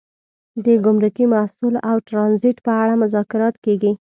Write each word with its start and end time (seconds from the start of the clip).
د 0.65 0.67
ګمرکي 0.85 1.25
محصول 1.35 1.75
او 1.89 1.95
ټرانزیټ 2.09 2.57
په 2.65 2.71
اړه 2.81 2.93
مذاکرات 3.03 3.55
کیږي 3.65 3.91